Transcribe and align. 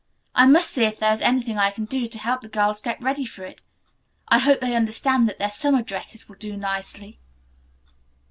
I 0.33 0.47
must 0.47 0.71
see 0.71 0.83
if 0.85 0.97
there 0.97 1.13
is 1.13 1.21
anything 1.21 1.59
I 1.59 1.69
can 1.69 1.85
do 1.85 2.07
to 2.07 2.17
help 2.17 2.41
the 2.41 2.49
girls 2.49 2.81
get 2.81 2.99
ready 3.03 3.23
for 3.23 3.43
it. 3.45 3.61
I 4.29 4.39
hope 4.39 4.59
they 4.59 4.75
understand 4.75 5.29
that 5.29 5.37
their 5.37 5.51
summer 5.51 5.83
dresses 5.83 6.27
will 6.27 6.37
do 6.37 6.57
nicely." 6.57 7.19